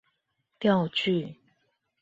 [0.59, 1.35] 釣具